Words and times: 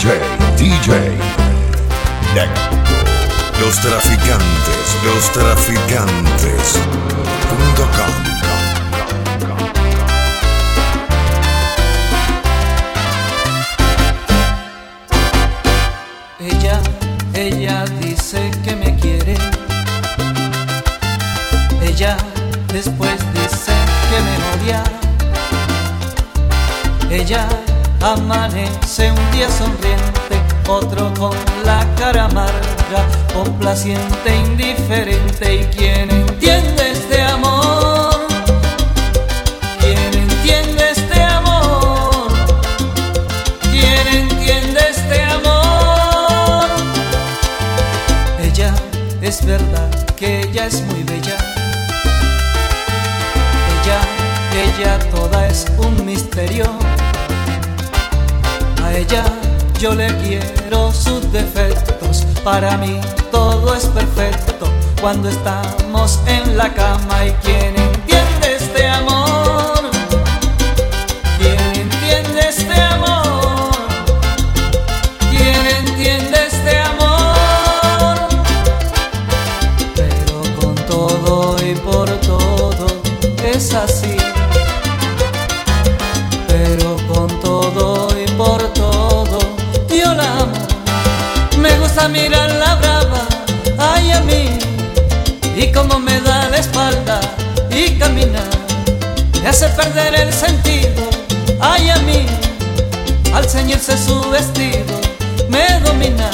DJ, 0.00 0.18
DJ. 0.56 0.90
Los 3.60 3.78
traficantes, 3.82 4.96
los 5.04 5.30
traficantes. 5.30 6.78
Com. 7.76 8.14
Ella, 16.40 16.80
ella 17.34 17.84
dice 18.00 18.50
que 18.64 18.76
me 18.76 18.96
quiere. 18.96 19.36
Ella 21.82 22.16
después 22.72 23.18
dice 23.34 23.74
que 24.08 24.18
me 24.22 24.34
odia. 24.64 24.82
Ella 27.10 27.46
amanece 28.00 29.12
un 29.12 29.30
día 29.30 29.48
sonriente, 29.50 30.40
otro 30.68 31.12
con 31.14 31.36
la 31.64 31.86
cara 31.96 32.24
amarga, 32.24 33.06
complaciente, 33.34 34.36
indiferente. 34.36 35.54
¿Y 35.54 35.64
quién 35.76 36.10
entiende 36.10 36.90
este 36.92 37.22
amor? 37.22 38.26
¿Quién 39.80 40.14
entiende 40.14 40.90
este 40.90 41.22
amor? 41.22 42.28
¿Quién 43.70 44.06
entiende 44.08 44.80
este 44.90 45.22
amor? 45.22 46.68
Ella 48.42 48.74
es 49.20 49.44
verdad 49.44 49.90
que 50.16 50.40
ella 50.40 50.66
es 50.66 50.82
muy 50.82 51.02
bella. 51.02 51.36
Ella, 53.82 54.00
ella 54.64 54.98
toda 55.10 55.46
es 55.48 55.66
un 55.78 56.04
misterio. 56.06 56.64
Ella 59.00 59.24
yo 59.78 59.94
le 59.94 60.08
quiero 60.18 60.92
sus 60.92 61.32
defectos. 61.32 62.26
Para 62.44 62.76
mí 62.76 63.00
todo 63.30 63.74
es 63.74 63.86
perfecto 63.86 64.66
cuando 65.00 65.30
estamos 65.30 66.20
en 66.26 66.58
la 66.58 66.70
cama. 66.74 67.24
¿Y 67.24 67.32
quién 67.42 67.74
entiende 67.78 68.56
este 68.58 68.86
amor? 68.86 69.19
Gusta 92.00 92.18
mirar 92.18 92.50
la 92.52 92.76
brava, 92.76 93.28
ay 93.76 94.10
a 94.12 94.20
mí, 94.22 94.48
y 95.54 95.70
como 95.70 95.98
me 95.98 96.18
da 96.22 96.48
la 96.48 96.56
espalda 96.56 97.20
y 97.70 97.98
caminar, 97.98 98.48
me 99.42 99.48
hace 99.50 99.68
perder 99.68 100.14
el 100.14 100.32
sentido, 100.32 101.02
ay 101.60 101.90
a 101.90 101.96
mí, 101.98 102.24
al 103.34 103.46
ceñirse 103.46 103.98
su 103.98 104.18
vestido, 104.30 104.98
me 105.50 105.78
domina. 105.80 106.30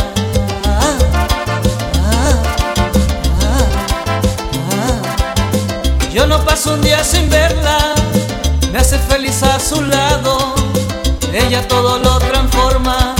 Yo 6.13 6.29
no 6.29 6.45
paso 6.45 6.75
un 6.75 6.81
día 6.81 7.03
sin 7.03 7.29
verla, 7.29 7.93
me 8.71 8.79
hace 8.79 9.01
feliz 9.01 9.43
a 9.43 9.59
su 9.59 9.83
lado, 9.83 10.55
ella 11.33 11.67
todo 11.67 11.99
lo 11.99 12.19
transforma, 12.21 13.16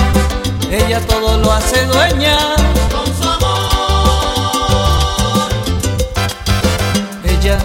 ella 0.71 1.01
todo 1.01 1.39
lo 1.39 1.53
hace 1.53 1.85
dueña. 1.87 2.37
con 2.91 3.07
su 3.17 3.29
amor. 3.29 3.47
Ella 7.25 7.59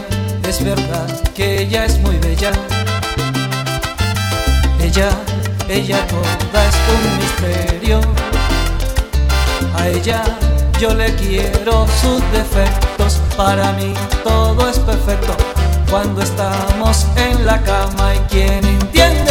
es 0.47 0.63
verdad 0.63 1.07
que 1.35 1.63
ella 1.63 1.85
es 1.85 1.97
muy 1.99 2.17
bella. 2.17 2.51
Ella, 4.79 5.09
ella 5.67 6.07
toda 6.07 6.65
es 6.65 6.75
un 6.93 7.17
misterio. 7.17 8.01
A 9.75 9.87
ella 9.87 10.23
yo 10.79 10.93
le 10.93 11.13
quiero 11.15 11.87
sus 12.01 12.21
defectos. 12.31 13.19
Para 13.35 13.71
mí 13.73 13.93
todo 14.23 14.69
es 14.69 14.79
perfecto 14.79 15.35
cuando 15.89 16.21
estamos 16.21 17.07
en 17.15 17.45
la 17.45 17.61
cama. 17.63 18.15
¿Y 18.15 18.19
quién 18.29 18.65
entiende 18.65 19.30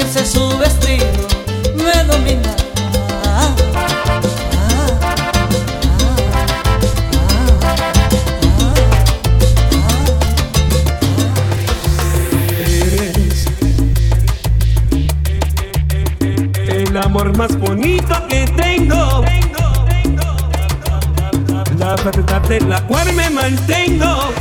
ceñirse 0.00 0.24
su 0.24 0.58
vestido, 0.58 1.06
me 1.76 2.04
domina. 2.04 2.54
Ah, 3.24 3.54
ah, 4.54 4.90
Eres 16.66 16.90
el 16.90 16.96
amor 16.96 17.36
más 17.36 17.56
bonito 17.58 18.14
que 18.28 18.46
tengo. 18.56 19.24
La 21.78 21.96
verdad 21.96 22.42
de 22.42 22.60
la 22.60 22.80
cual 22.86 23.12
me 23.12 23.30
mantengo. 23.30 24.32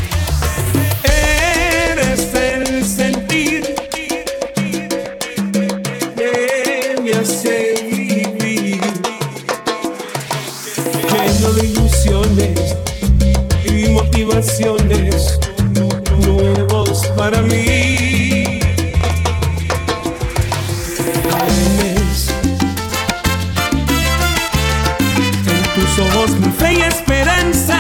Mi 26.28 26.52
fe 26.52 26.74
y 26.74 26.82
esperanza, 26.82 27.80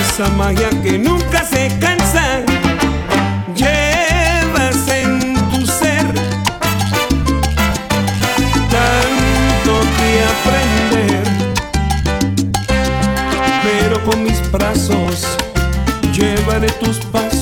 esa 0.00 0.28
magia 0.30 0.68
que 0.82 0.98
nunca 0.98 1.44
se 1.44 1.70
cansa. 1.78 2.42
Llevas 3.54 4.88
en 4.88 5.34
tu 5.50 5.64
ser 5.64 6.06
tanto 8.68 9.80
que 9.96 10.24
aprender 10.34 11.24
pero 13.62 14.02
con 14.04 14.24
mis 14.24 14.50
brazos 14.50 15.38
llevaré 16.12 16.68
tus 16.72 16.98
pasos 17.12 17.33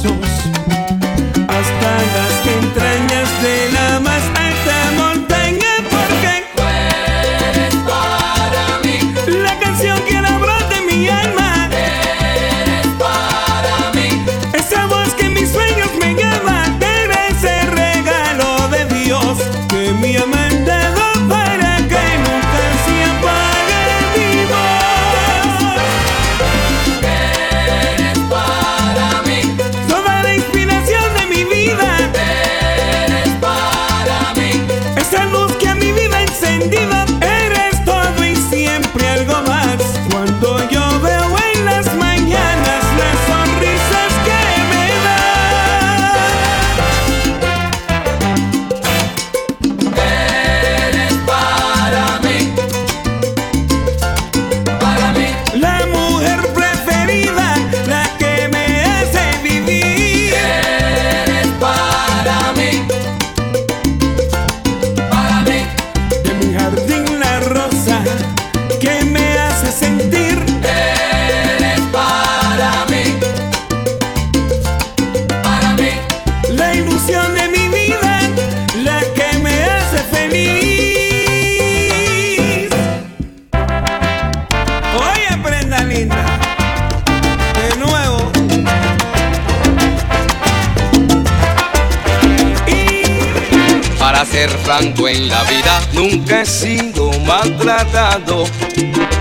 En 94.79 95.29
la 95.29 95.45
vida, 95.45 95.83
nunca 95.93 96.41
he 96.41 96.47
sido 96.47 97.11
maltratado. 97.27 98.45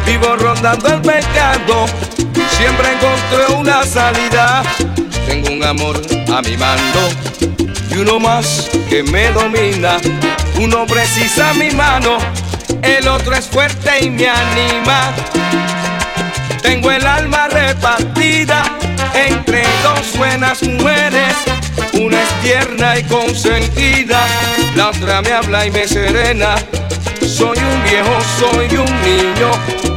Vivo 0.05 0.37
rondando 0.37 0.87
el 0.87 1.01
pecado, 1.01 1.87
siempre 2.57 2.93
encontré 2.93 3.57
una 3.57 3.83
salida. 3.85 4.63
Tengo 5.27 5.51
un 5.51 5.61
amor 5.61 6.01
a 6.33 6.41
mi 6.41 6.55
mando 6.55 7.09
y 7.93 7.97
uno 7.97 8.17
más 8.17 8.69
que 8.89 9.03
me 9.03 9.29
domina. 9.31 9.97
Uno 10.57 10.85
precisa 10.85 11.53
mi 11.55 11.69
mano, 11.71 12.17
el 12.81 13.05
otro 13.09 13.35
es 13.35 13.45
fuerte 13.47 14.05
y 14.05 14.09
me 14.09 14.29
anima. 14.29 15.13
Tengo 16.61 16.91
el 16.91 17.05
alma 17.05 17.49
repartida 17.49 18.63
entre 19.13 19.63
dos 19.83 20.17
buenas 20.17 20.63
mujeres. 20.63 21.35
Una 21.93 22.21
es 22.23 22.41
tierna 22.41 22.97
y 22.97 23.03
consentida, 23.03 24.25
la 24.75 24.89
otra 24.89 25.21
me 25.21 25.31
habla 25.31 25.65
y 25.65 25.71
me 25.71 25.87
serena. 25.87 26.55
Soy 27.21 27.57
un 27.57 27.83
viejo, 27.83 28.19
soy 28.39 28.67
un 28.77 29.01
niño, 29.01 29.49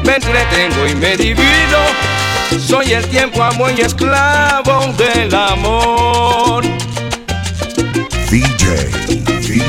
me 0.05 0.15
entretengo 0.17 0.87
y 0.87 0.95
me 0.95 1.17
divido. 1.17 1.81
Soy 2.59 2.93
el 2.93 3.07
tiempo, 3.09 3.43
amo 3.43 3.69
y 3.71 3.81
esclavo 3.81 4.93
del 4.97 5.35
amor. 5.35 6.63
DJ, 8.31 8.91
DJ. 9.41 9.61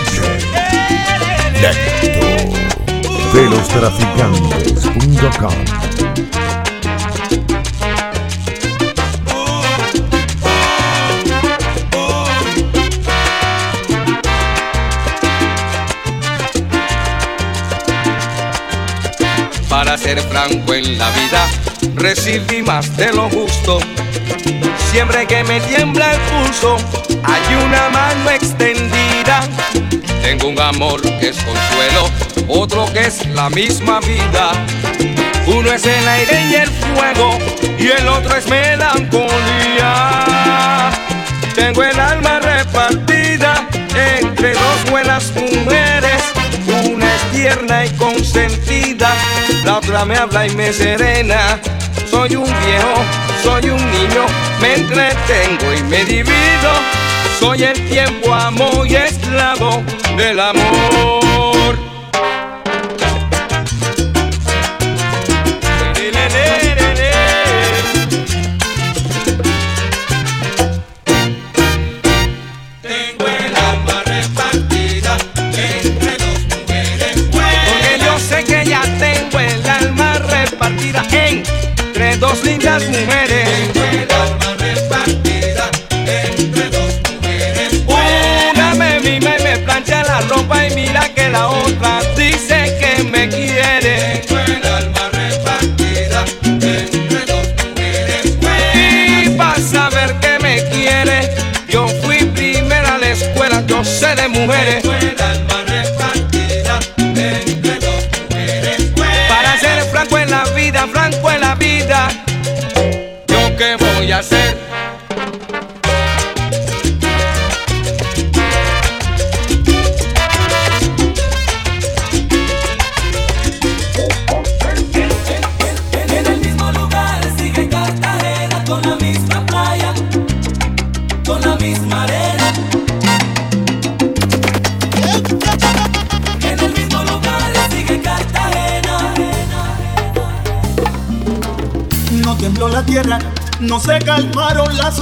De 3.33 3.49
los 3.49 3.67
traficantes.com. 3.67 5.94
Para 19.75 19.97
ser 19.97 20.21
franco 20.21 20.73
en 20.73 20.97
la 20.97 21.09
vida, 21.09 21.45
recibí 21.95 22.61
más 22.61 22.95
de 22.95 23.11
lo 23.11 23.29
justo. 23.29 23.79
Siempre 24.89 25.27
que 25.27 25.43
me 25.43 25.59
tiembla 25.59 26.13
el 26.13 26.19
pulso, 26.21 26.77
hay 27.21 27.55
una 27.55 27.89
mano 27.89 28.29
extendida. 28.29 29.41
Tengo 30.21 30.47
un 30.47 30.61
amor 30.61 31.01
que 31.19 31.27
es 31.27 31.35
consuelo, 31.43 32.09
otro 32.47 32.85
que 32.93 33.07
es 33.07 33.27
la 33.31 33.49
misma 33.49 33.99
vida. 33.99 34.53
Uno 35.45 35.69
es 35.69 35.85
el 35.85 36.07
aire 36.07 36.41
y 36.49 36.55
el 36.55 36.69
fuego, 36.69 37.37
y 37.77 37.87
el 37.89 38.07
otro 38.07 38.33
es 38.33 38.47
melancolía. 38.47 39.29
Tengo 41.53 41.83
el 41.83 41.99
alma 41.99 42.39
repartida 42.39 43.67
entre 43.93 44.53
dos 44.53 44.89
buenas 44.89 45.33
mujeres. 45.35 46.23
Una 46.89 47.13
es 47.13 47.21
tierna 47.33 47.85
y 47.85 47.89
me 50.03 50.17
habla 50.17 50.47
y 50.47 50.49
me 50.55 50.73
serena. 50.73 51.59
Soy 52.09 52.35
un 52.35 52.43
viejo, 52.43 52.95
soy 53.43 53.69
un 53.69 53.91
niño, 53.91 54.25
me 54.59 54.75
entretengo 54.75 55.73
y 55.77 55.83
me 55.83 56.03
divido. 56.03 56.71
Soy 57.39 57.63
el 57.63 57.89
tiempo, 57.89 58.33
amo 58.33 58.85
y 58.85 58.95
esclavo 58.95 59.81
del 60.17 60.39
amor. 60.39 61.24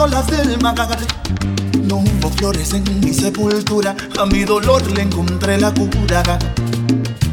Olas 0.04 0.28
del 0.28 0.62
mar. 0.62 0.76
No 1.86 1.96
hubo 1.98 2.30
flores 2.32 2.74
en 2.74 2.84
mi 3.00 3.14
sepultura, 3.14 3.96
a 4.20 4.26
mi 4.26 4.44
dolor 4.44 4.82
le 4.92 5.04
encontré 5.04 5.58
la 5.58 5.74
cura. 5.74 6.22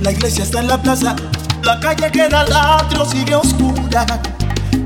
La 0.00 0.12
iglesia 0.12 0.44
está 0.44 0.60
en 0.60 0.68
la 0.68 0.80
plaza, 0.80 1.16
la 1.64 1.80
calle 1.80 2.10
queda 2.12 2.42
al 2.42 2.52
atrio, 2.52 3.04
sigue 3.06 3.34
oscura. 3.34 4.06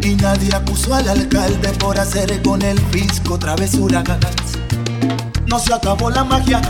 Y 0.01 0.15
nadie 0.15 0.55
acusó 0.55 0.95
al 0.95 1.09
alcalde 1.09 1.69
por 1.79 1.99
hacer 1.99 2.41
con 2.43 2.63
el 2.63 2.79
fisco 2.91 3.39
travesuras. 3.39 4.05
No 5.47 5.59
se 5.59 5.75
acabó 5.75 6.11
la 6.11 6.25
magia, 6.25 6.63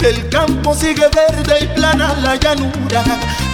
el 0.00 0.28
campo 0.30 0.74
sigue 0.74 1.06
verde 1.14 1.64
y 1.64 1.66
plana 1.76 2.14
la 2.22 2.36
llanura. 2.36 3.04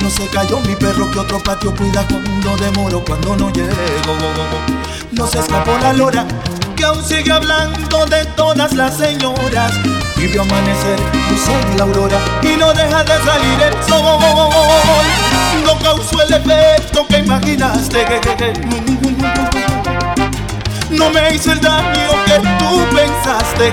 No 0.02 0.10
se 0.10 0.26
cayó 0.28 0.60
mi 0.60 0.76
perro 0.76 1.10
que 1.10 1.18
otro 1.18 1.42
patio 1.42 1.74
cuida 1.74 2.06
cuando 2.06 2.56
demoro, 2.56 3.04
cuando 3.04 3.36
no 3.36 3.52
llego. 3.52 3.72
No 5.10 5.26
se 5.26 5.40
escapó 5.40 5.76
la 5.78 5.92
lora 5.92 6.24
que 6.78 6.84
aún 6.84 7.04
sigue 7.04 7.32
hablando 7.32 8.06
de 8.06 8.24
todas 8.36 8.72
las 8.74 8.96
señoras. 8.96 9.72
Vio 10.16 10.42
amanecer, 10.42 10.98
luz 11.30 11.48
en 11.48 11.76
la 11.76 11.84
aurora 11.84 12.18
y 12.42 12.56
no 12.56 12.72
deja 12.72 13.02
de 13.02 13.18
salir 13.24 13.62
el 13.62 13.74
sol. 13.82 15.04
No 15.64 15.78
causó 15.80 16.22
el 16.22 16.34
efecto 16.34 17.06
que 17.08 17.18
imaginaste. 17.18 18.06
No 20.90 21.10
me 21.10 21.34
hizo 21.34 21.52
el 21.52 21.60
daño 21.60 22.10
que 22.26 22.38
tú 22.58 22.84
pensaste. 22.94 23.72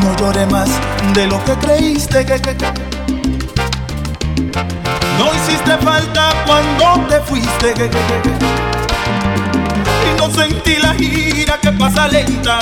No 0.00 0.16
lloré 0.16 0.46
más 0.46 0.68
de 1.14 1.26
lo 1.26 1.42
que 1.44 1.52
creíste 1.54 2.26
No 5.18 5.32
hiciste 5.34 5.78
falta 5.78 6.30
cuando 6.44 7.06
te 7.08 7.20
fuiste 7.20 8.55
sentí 10.30 10.76
la 10.76 10.94
gira 10.94 11.58
que 11.60 11.72
pasa 11.72 12.08
lenta. 12.08 12.58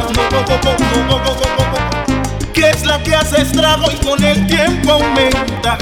Que 2.52 2.71
es 2.71 2.85
la 2.85 3.02
que 3.02 3.14
hace 3.14 3.42
estrago 3.42 3.87
y 3.90 4.04
con 4.04 4.23
el 4.23 4.47
tiempo 4.47 4.92
aumenta. 4.92 5.78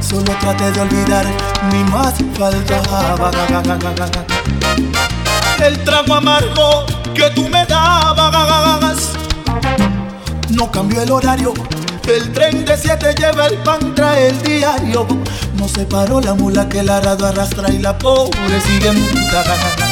Solo 0.00 0.32
traté 0.40 0.70
de 0.72 0.80
olvidar 0.80 1.26
mi 1.72 1.84
más 1.84 2.14
faltaba. 2.38 3.30
El 5.64 5.78
trago 5.84 6.14
amargo 6.14 6.86
que 7.14 7.30
tú 7.30 7.48
me 7.48 7.64
dabas. 7.66 9.12
No 10.50 10.70
cambió 10.70 11.02
el 11.02 11.10
horario. 11.10 11.54
El 12.06 12.32
tren 12.32 12.64
de 12.64 12.76
siete 12.76 13.14
lleva 13.14 13.46
el 13.46 13.58
pan, 13.58 13.94
trae 13.94 14.28
el 14.28 14.42
diario. 14.42 15.06
No 15.56 15.68
separó 15.68 16.20
la 16.20 16.34
mula 16.34 16.68
que 16.68 16.80
el 16.80 16.90
arado 16.90 17.26
arrastra 17.26 17.70
y 17.70 17.78
la 17.78 17.96
pobre 17.96 18.60
sigue 18.60 18.90
muda. 18.92 19.91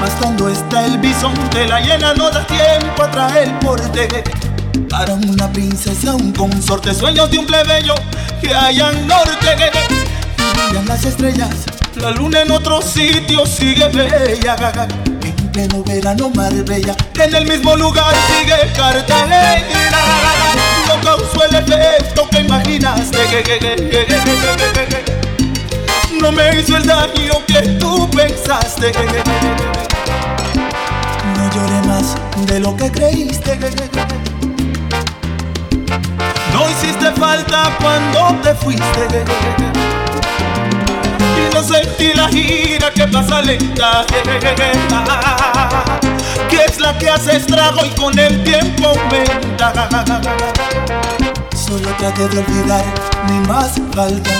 Mas 0.00 0.12
cuando 0.20 0.48
está 0.48 0.84
el 0.84 0.98
bisonte, 0.98 1.66
la 1.66 1.80
llena 1.80 2.14
no 2.14 2.30
da 2.30 2.46
tiempo 2.46 3.02
a 3.02 3.10
traer 3.10 3.58
porte. 3.60 4.24
Para 4.88 5.14
una 5.14 5.50
princesa, 5.52 6.14
un 6.14 6.32
consorte, 6.32 6.94
sueños 6.94 7.30
de 7.30 7.38
un 7.38 7.46
plebeyo 7.46 7.94
que 8.40 8.54
hay 8.54 8.80
al 8.80 9.06
norte. 9.06 9.56
Brillan 10.54 10.86
las 10.86 11.04
estrellas, 11.04 11.50
la 11.96 12.10
luna 12.10 12.42
en 12.42 12.50
otro 12.50 12.82
sitio 12.82 13.46
sigue 13.46 13.88
bella. 13.88 14.56
En 15.22 15.52
pleno 15.52 15.82
verano 15.84 16.30
Marbella. 16.30 16.94
En 17.18 17.34
el 17.34 17.46
mismo 17.46 17.76
lugar 17.76 18.14
sigue 18.28 18.72
Cartagena. 18.76 19.56
No 20.88 21.00
causó 21.00 21.44
el 21.44 21.56
efecto 21.56 22.28
que 22.30 22.40
imaginaste. 22.40 23.18
No 26.20 26.32
me 26.32 26.58
hizo 26.58 26.76
el 26.76 26.86
daño 26.86 27.34
que 27.46 27.60
tú 27.78 28.08
pensaste. 28.10 28.92
No 31.36 31.50
lloré 31.50 31.86
más 31.86 32.16
de 32.46 32.60
lo 32.60 32.76
que 32.76 32.90
creíste. 32.90 33.58
No 36.52 36.70
hiciste 36.70 37.12
falta 37.12 37.76
cuando 37.80 38.40
te 38.42 38.54
fuiste. 38.54 39.24
Y 41.36 41.54
no 41.54 41.62
sentí 41.62 42.12
la 42.14 42.28
gira 42.28 42.90
que 42.90 43.06
pasa 43.08 43.42
lenta. 43.42 44.06
Que 46.48 46.64
es 46.64 46.80
la 46.80 46.96
que 46.98 47.10
hace 47.10 47.36
estrago 47.36 47.84
y 47.84 47.90
con 47.90 48.18
el 48.18 48.42
tiempo 48.44 48.88
aumenta. 48.88 49.72
Solo 51.54 51.88
traté 51.98 52.28
de 52.28 52.38
olvidar, 52.38 52.84
ni 53.28 53.46
más 53.48 53.72
faltaba. 53.94 54.34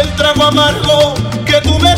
El 0.00 0.14
trago 0.14 0.44
amargo 0.44 1.14
que 1.46 1.60
tú 1.62 1.78
me 1.78 1.95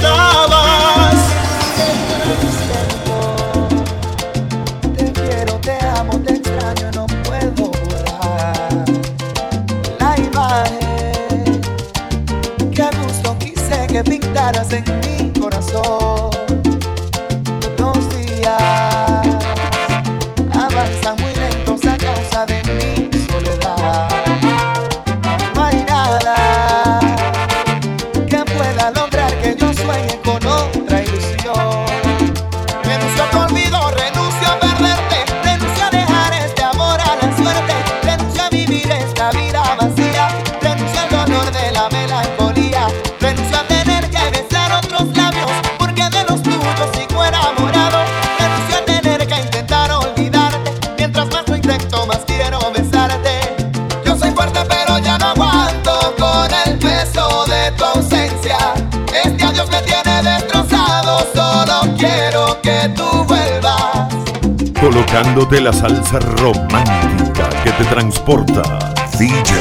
Colocándote 65.11 65.63
la 65.63 65.73
salsa 65.73 66.19
romántica 66.19 67.49
que 67.65 67.73
te 67.73 67.85
transporta. 67.85 68.93
DJ, 69.19 69.55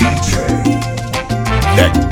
DJ, 0.00 2.05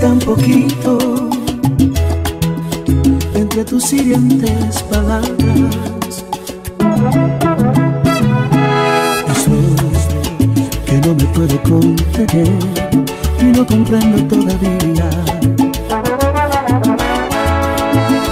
tan 0.00 0.18
poquito 0.20 0.98
entre 3.34 3.64
tus 3.64 3.92
hirientes 3.92 4.82
palabras. 4.84 6.24
Eso 9.32 9.56
que 10.86 11.00
no 11.04 11.14
me 11.14 11.24
puedo 11.34 11.62
contener 11.62 12.58
y 13.40 13.44
no 13.44 13.66
comprendo 13.66 14.36
todavía. 14.36 15.10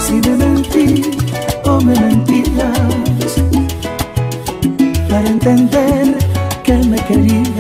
Si 0.01 0.15
me 0.15 0.37
mentí 0.37 1.03
o 1.65 1.81
me 1.81 1.95
mentías 1.99 3.33
para 5.09 5.29
entender 5.29 6.17
que 6.63 6.75
me 6.75 6.97
querías. 6.97 7.56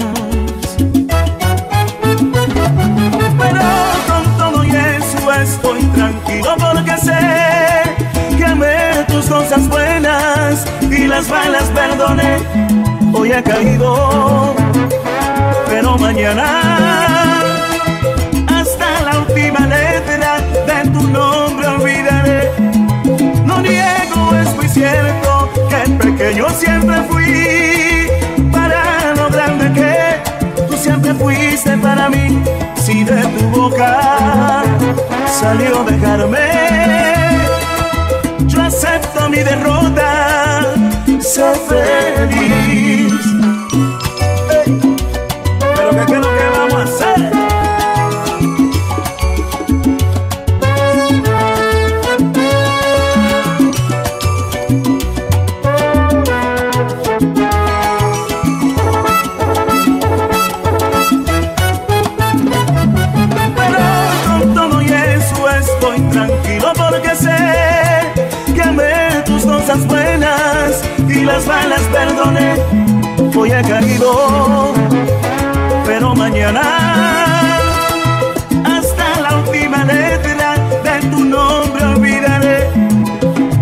Las 11.16 11.28
malas 11.30 11.64
perdoné. 11.70 12.37
Hoy 13.14 13.32
he 13.32 13.42
caído, 13.42 14.54
pero 15.66 15.96
mañana 15.96 16.46
hasta 18.58 18.87
la 19.06 19.20
última 19.20 19.61
letra 19.61 20.30
de 20.68 20.90
tu 20.90 21.02
nombre 21.08 21.66
olvidaré. 21.68 22.40
No 23.46 23.62
niego, 23.62 24.20
es 24.42 24.54
muy 24.56 24.68
cierto 24.68 25.50
que 25.70 25.80
pequeño 26.04 26.50
siempre 26.50 26.96
fui 27.08 28.08
para 28.52 29.14
lo 29.14 29.30
grande 29.30 29.66
que 29.78 30.64
tú 30.68 30.76
siempre 30.76 31.14
fuiste 31.14 31.78
para 31.78 32.11
mí. 32.11 32.42
Si 32.85 33.04
de 33.04 33.23
tu 33.23 33.44
boca 33.58 34.62
salió 35.40 35.82
dejarme, 35.85 36.49
yo 38.46 38.62
acepto 38.62 39.30
mi 39.30 39.38
derrota, 39.38 40.15
sé 41.20 41.52
feliz. 41.68 43.12
Pero 45.75 45.90
¿qué 46.06 46.12
es 46.12 46.18
lo 46.18 46.30
que 46.37 46.44
vamos 46.58 46.75
a 46.75 46.82
hacer? 46.82 47.30
Pero 63.56 63.78
con 64.26 64.54
todo 64.54 64.82
y 64.82 64.85
eso 64.87 65.49
estoy 65.50 66.00
tranquilo 66.11 66.73
porque 66.76 67.14
sé 67.14 67.37
que 68.54 68.62
amé 68.62 69.23
tus 69.25 69.44
cosas 69.44 69.87
buenas 69.87 70.15
las 71.26 71.47
malas 71.47 71.83
perdoné. 71.92 72.54
Hoy 73.37 73.52
he 73.52 73.62
caído, 73.62 74.73
pero 75.85 76.14
mañana 76.14 76.62
hasta 78.64 79.21
la 79.21 79.37
última 79.37 79.85
letra 79.85 80.56
de 80.87 81.06
tu 81.11 81.25
nombre 81.25 81.85
olvidaré. 81.85 82.71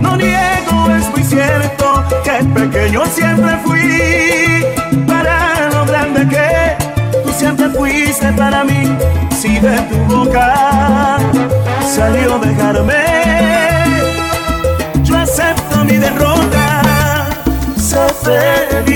No 0.00 0.16
niego, 0.16 0.76
es 0.98 1.10
muy 1.10 1.24
cierto 1.24 2.04
que 2.22 2.44
pequeño 2.60 3.04
siempre 3.06 3.56
fui 3.64 4.64
para 5.06 5.70
lo 5.70 5.84
grande 5.86 6.28
que 6.28 6.84
hiciste 8.14 8.32
para 8.32 8.64
mí 8.64 8.96
si 9.36 9.58
de 9.58 9.76
tu 9.88 9.96
boca 10.14 11.18
salió 11.84 12.38
dejarme? 12.38 13.04
Yo 15.02 15.18
acepto 15.18 15.84
mi 15.84 15.96
derrota, 15.96 16.73
El 18.26 18.86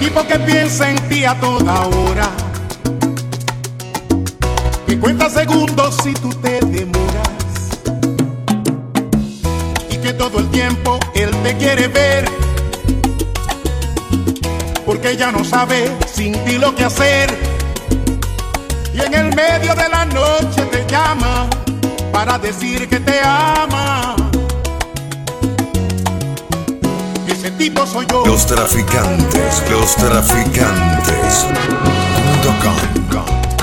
tipo 0.00 0.26
que 0.26 0.38
piensa 0.38 0.90
en 0.90 0.96
ti 1.08 1.26
a 1.26 1.38
toda 1.38 1.86
hora, 1.86 2.30
que 4.86 4.98
cuenta 4.98 5.28
segundos 5.28 5.98
si 6.02 6.14
tú 6.14 6.30
te 6.30 6.60
demoras, 6.60 7.28
y 9.90 9.98
que 9.98 10.14
todo 10.14 10.38
el 10.38 10.48
tiempo 10.50 10.98
él 11.14 11.30
te 11.42 11.54
quiere 11.58 11.88
ver, 11.88 12.24
porque 14.86 15.14
ya 15.16 15.30
no 15.30 15.44
sabe 15.44 15.94
sin 16.10 16.32
ti 16.44 16.56
lo 16.56 16.74
que 16.74 16.84
hacer, 16.84 17.36
y 18.94 19.00
en 19.00 19.12
el 19.12 19.34
medio 19.34 19.74
de 19.74 19.88
la 19.90 20.06
noche 20.06 20.62
te 20.72 20.86
llama 20.90 21.46
para 22.12 22.38
decir 22.38 22.88
que 22.88 22.98
te 22.98 23.20
ama. 23.22 24.15
Tipo 27.56 27.86
soy 27.86 28.06
yo. 28.10 28.24
Los 28.26 28.46
traficantes, 28.46 29.62
los 29.70 29.96
traficantes. 29.96 31.46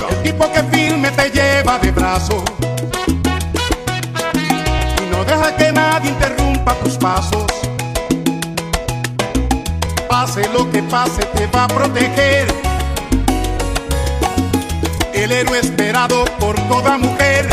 El 0.10 0.24
tipo 0.24 0.52
que 0.52 0.64
firme 0.64 1.10
te 1.12 1.30
lleva 1.30 1.80
de 1.80 1.92
brazo 1.92 2.44
y 5.02 5.16
no 5.16 5.24
deja 5.26 5.56
que 5.56 5.72
nadie 5.72 6.10
interrumpa 6.10 6.76
tus 6.76 6.98
pasos. 6.98 7.46
Pase 10.08 10.48
lo 10.54 10.70
que 10.72 10.82
pase, 10.84 11.26
te 11.26 11.48
va 11.48 11.66
a 11.66 11.68
proteger. 11.68 12.48
El 15.14 15.32
héroe 15.32 15.60
esperado 15.60 16.26
por 16.40 16.56
toda 16.68 16.98
mujer 16.98 17.48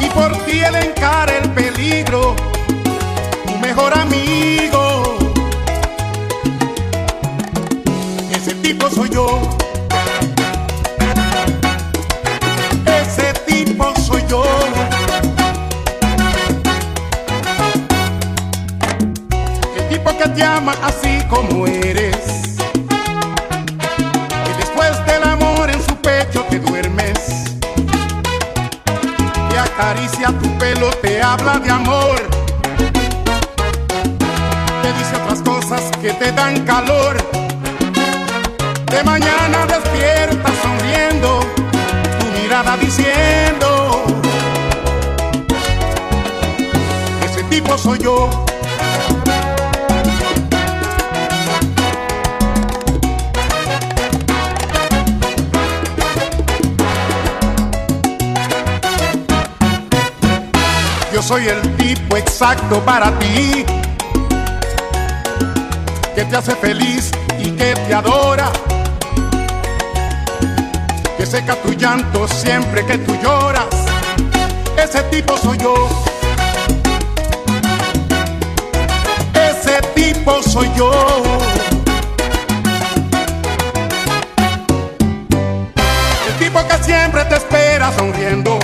y 0.00 0.06
por 0.06 0.36
ti 0.44 0.60
él 0.60 0.74
encara 0.74 1.38
el 1.38 1.50
peligro, 1.50 2.34
mejor 3.62 3.96
amigo. 3.96 5.16
Ese 8.30 8.54
tipo 8.56 8.90
soy 8.90 9.08
yo. 9.08 9.40
Ese 13.00 13.32
tipo 13.46 13.84
soy 14.04 14.22
yo. 14.28 14.44
El 19.76 19.88
tipo 19.88 20.10
que 20.18 20.28
te 20.28 20.42
ama 20.42 20.74
así 20.82 21.22
como 21.30 21.66
eres. 21.66 22.58
Y 24.50 24.52
después 24.58 24.92
del 25.06 25.22
amor 25.22 25.70
en 25.70 25.80
su 25.82 25.94
pecho 25.96 26.44
te 26.50 26.58
duermes. 26.58 27.18
Te 29.50 29.58
acaricia 29.58 30.28
tu 30.42 30.48
pelo, 30.58 30.90
te 31.00 31.22
habla 31.22 31.58
de 31.60 31.70
amor. 31.70 32.31
Te 36.18 36.32
dan 36.32 36.64
calor. 36.64 37.16
De 38.90 39.02
mañana 39.04 39.66
despiertas 39.66 40.52
sonriendo 40.62 41.40
tu 42.18 42.40
mirada 42.40 42.76
diciendo 42.76 44.04
ese 47.24 47.42
tipo 47.44 47.78
soy 47.78 47.98
yo. 47.98 48.28
Yo 61.12 61.22
soy 61.22 61.46
el 61.46 61.76
tipo 61.76 62.16
exacto 62.16 62.80
para 62.80 63.10
ti, 63.18 63.64
que 66.22 66.30
te 66.30 66.36
hace 66.36 66.54
feliz 66.54 67.10
y 67.40 67.50
que 67.50 67.74
te 67.74 67.92
adora 67.94 68.52
que 71.16 71.26
seca 71.26 71.56
tu 71.56 71.72
llanto 71.72 72.28
siempre 72.28 72.86
que 72.86 72.98
tú 72.98 73.16
lloras. 73.20 73.66
Ese 74.76 75.02
tipo 75.04 75.36
soy 75.36 75.58
yo. 75.58 75.74
Ese 79.34 79.80
tipo 79.96 80.40
soy 80.44 80.70
yo. 80.76 80.92
El 86.28 86.34
tipo 86.38 86.60
que 86.68 86.84
siempre 86.84 87.24
te 87.24 87.34
espera 87.34 87.90
sonriendo. 87.98 88.60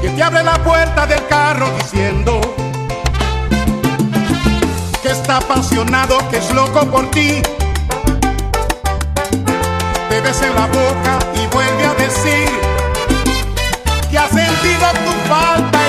Que 0.00 0.10
te 0.10 0.22
abre 0.22 0.44
la 0.44 0.62
puerta 0.62 1.06
del 1.06 1.26
carro 1.26 1.68
diciendo 1.78 2.51
está 5.22 5.36
apasionado, 5.36 6.18
que 6.30 6.38
es 6.38 6.52
loco 6.52 6.80
por 6.90 7.08
ti. 7.12 7.40
Te 10.08 10.20
besa 10.20 10.46
en 10.48 10.54
la 10.56 10.66
boca 10.66 11.18
y 11.40 11.46
vuelve 11.54 11.84
a 11.84 11.94
decir 11.94 12.48
que 14.10 14.18
ha 14.18 14.28
sentido 14.28 14.86
tu 15.04 15.12
falta 15.28 15.81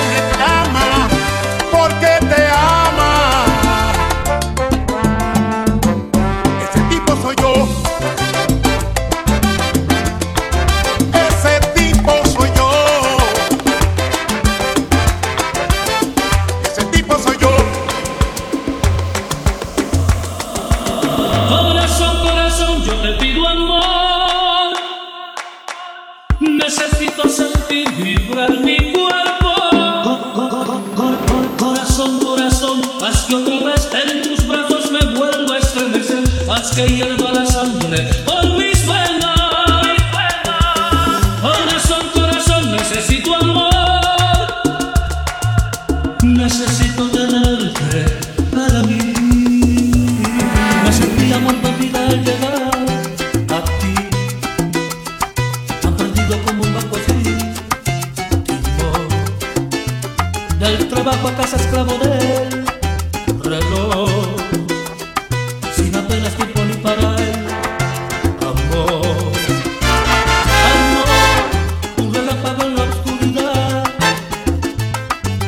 estremecer. 36.70 38.24
Haz 38.26 38.26
que 38.26 38.33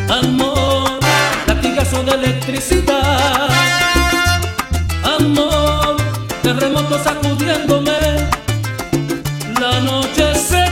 Amor, 0.08 1.00
latigazo 1.46 2.02
de 2.04 2.12
electricidad. 2.12 3.48
Amor, 5.18 5.96
terremoto 6.42 6.98
sacudiéndome. 7.02 7.98
La 9.60 9.80
noche 9.80 10.34
se 10.34 10.65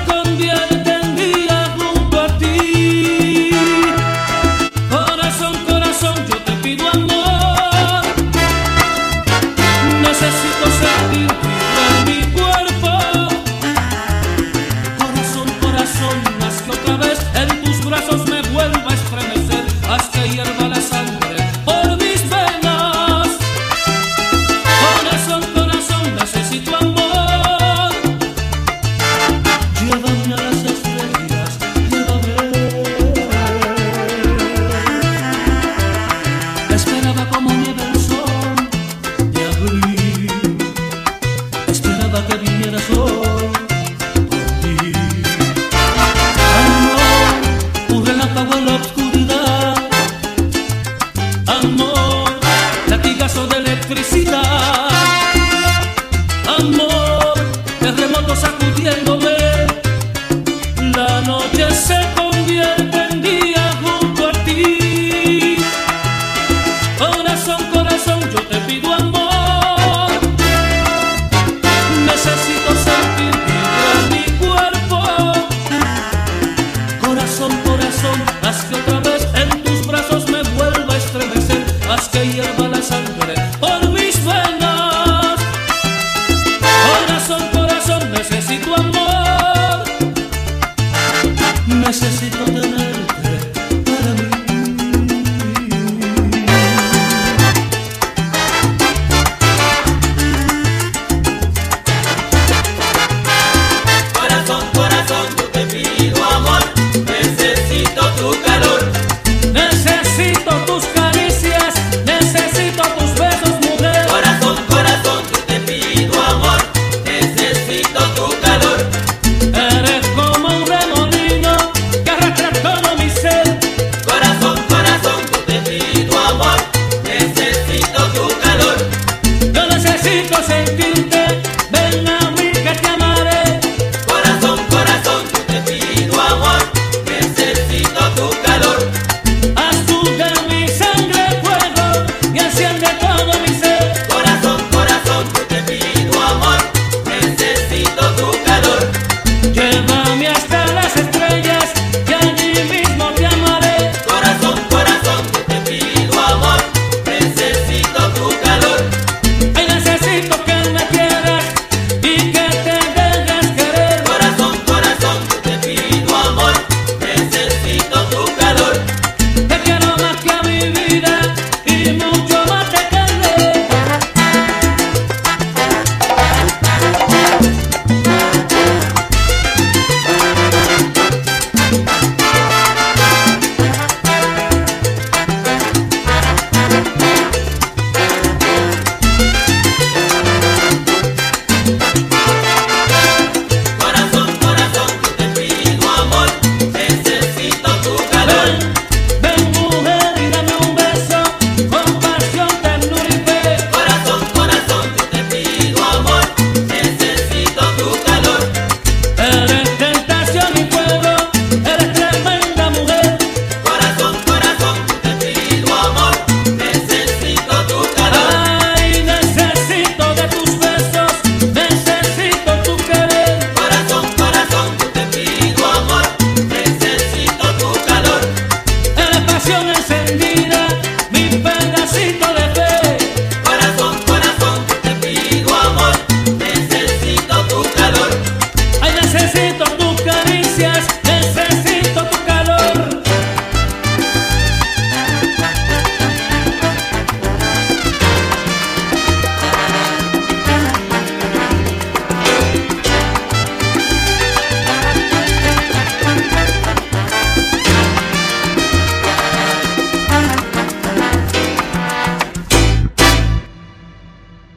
Askıya 81.94 82.58
balaşan 82.58 83.03